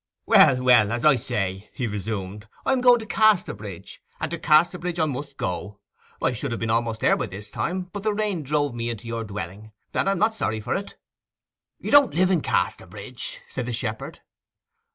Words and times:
'Well, 0.25 0.63
well, 0.63 0.91
as 0.91 1.05
I 1.05 1.15
say,' 1.15 1.69
he 1.73 1.85
resumed, 1.85 2.47
'I 2.65 2.73
am 2.73 2.81
going 2.81 2.97
to 3.01 3.05
Casterbridge, 3.05 4.01
and 4.19 4.31
to 4.31 4.39
Casterbridge 4.39 4.97
I 4.97 5.05
must 5.05 5.37
go. 5.37 5.79
I 6.19 6.33
should 6.33 6.49
have 6.49 6.59
been 6.59 6.71
almost 6.71 7.01
there 7.01 7.15
by 7.15 7.27
this 7.27 7.51
time; 7.51 7.83
but 7.93 8.01
the 8.01 8.11
rain 8.11 8.41
drove 8.41 8.73
me 8.73 8.89
into 8.89 9.05
your 9.07 9.23
dwelling, 9.23 9.73
and 9.93 10.09
I'm 10.09 10.17
not 10.17 10.33
sorry 10.33 10.59
for 10.59 10.73
it.' 10.73 10.97
'You 11.77 11.91
don't 11.91 12.15
live 12.15 12.31
in 12.31 12.41
Casterbridge?' 12.41 13.41
said 13.47 13.67
the 13.67 13.73
shepherd. 13.73 14.21